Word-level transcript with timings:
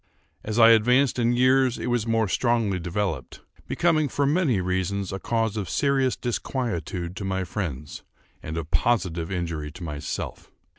As 0.43 0.57
I 0.57 0.71
advanced 0.71 1.19
in 1.19 1.33
years 1.33 1.77
it 1.77 1.85
was 1.85 2.07
more 2.07 2.27
strongly 2.27 2.79
developed; 2.79 3.41
becoming, 3.67 4.09
for 4.09 4.25
many 4.25 4.59
reasons, 4.59 5.11
a 5.13 5.19
cause 5.19 5.55
of 5.57 5.69
serious 5.69 6.15
disquietude 6.15 7.15
to 7.17 7.23
my 7.23 7.43
friends, 7.43 8.01
and 8.41 8.57
of 8.57 8.71
positive 8.71 9.31
injury 9.31 9.71
to 9.73 9.83
myself. 9.83 10.51